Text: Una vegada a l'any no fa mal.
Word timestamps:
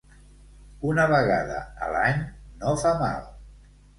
Una 0.91 1.03
vegada 1.11 1.59
a 1.87 1.91
l'any 1.97 2.25
no 2.63 2.75
fa 2.85 2.97
mal. 3.05 3.29